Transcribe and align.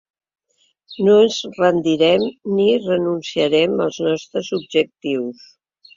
No 1.07 1.17
ens 1.25 1.35
rendirem 1.57 2.25
ni 2.55 2.67
renunciarem 2.87 3.77
als 3.87 4.01
nostres 4.07 4.51
objectius. 4.59 5.49